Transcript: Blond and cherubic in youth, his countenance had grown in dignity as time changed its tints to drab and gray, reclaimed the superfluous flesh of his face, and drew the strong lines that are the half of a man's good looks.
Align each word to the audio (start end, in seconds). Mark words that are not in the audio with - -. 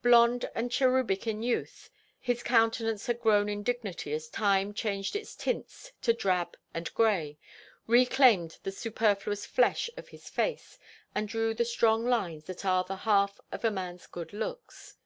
Blond 0.00 0.48
and 0.54 0.70
cherubic 0.70 1.26
in 1.26 1.42
youth, 1.42 1.90
his 2.20 2.44
countenance 2.44 3.06
had 3.06 3.18
grown 3.20 3.48
in 3.48 3.64
dignity 3.64 4.12
as 4.12 4.28
time 4.28 4.72
changed 4.72 5.16
its 5.16 5.34
tints 5.34 5.90
to 6.02 6.12
drab 6.12 6.56
and 6.72 6.94
gray, 6.94 7.36
reclaimed 7.88 8.58
the 8.62 8.70
superfluous 8.70 9.44
flesh 9.44 9.90
of 9.96 10.10
his 10.10 10.28
face, 10.28 10.78
and 11.16 11.26
drew 11.28 11.52
the 11.52 11.64
strong 11.64 12.04
lines 12.06 12.44
that 12.44 12.64
are 12.64 12.84
the 12.84 12.94
half 12.94 13.40
of 13.50 13.64
a 13.64 13.72
man's 13.72 14.06
good 14.06 14.32
looks. 14.32 14.98